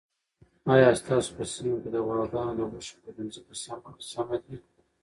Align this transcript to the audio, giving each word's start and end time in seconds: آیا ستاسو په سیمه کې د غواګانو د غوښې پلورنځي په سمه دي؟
آیا 0.73 0.89
ستاسو 1.01 1.29
په 1.37 1.43
سیمه 1.53 1.77
کې 1.81 1.89
د 1.91 1.97
غواګانو 2.05 2.53
د 2.59 2.61
غوښې 2.71 2.95
پلورنځي 3.01 3.41
په 3.49 3.51
سمه 4.11 4.37
دي؟ 4.43 4.57